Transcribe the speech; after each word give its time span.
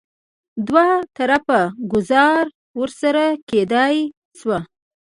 دوه 0.67 0.87
طرفه 1.17 1.59
ګوزاره 1.91 2.47
ورسره 2.79 3.25
کېدای 3.49 3.95
شوه. 4.39 4.59